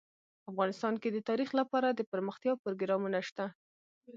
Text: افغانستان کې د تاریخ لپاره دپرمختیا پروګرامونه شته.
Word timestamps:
افغانستان 0.51 0.93
کې 1.01 1.09
د 1.11 1.17
تاریخ 1.29 1.49
لپاره 1.59 1.87
دپرمختیا 1.99 2.53
پروګرامونه 2.63 3.19
شته. 3.27 3.45